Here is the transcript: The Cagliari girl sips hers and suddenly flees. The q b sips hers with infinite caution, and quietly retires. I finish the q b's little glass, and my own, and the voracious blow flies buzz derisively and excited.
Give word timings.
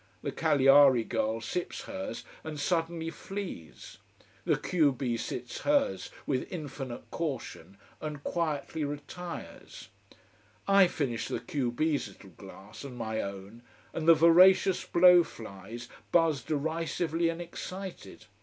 The 0.23 0.31
Cagliari 0.31 1.03
girl 1.03 1.41
sips 1.41 1.81
hers 1.83 2.23
and 2.43 2.59
suddenly 2.59 3.11
flees. 3.11 3.99
The 4.45 4.57
q 4.57 4.91
b 4.91 5.15
sips 5.15 5.59
hers 5.59 6.09
with 6.25 6.51
infinite 6.51 7.11
caution, 7.11 7.77
and 8.01 8.23
quietly 8.23 8.83
retires. 8.83 9.89
I 10.67 10.87
finish 10.87 11.27
the 11.27 11.39
q 11.39 11.71
b's 11.71 12.07
little 12.07 12.31
glass, 12.31 12.83
and 12.83 12.97
my 12.97 13.21
own, 13.21 13.61
and 13.93 14.07
the 14.07 14.15
voracious 14.15 14.83
blow 14.85 15.23
flies 15.23 15.87
buzz 16.11 16.41
derisively 16.41 17.29
and 17.29 17.39
excited. 17.39 18.25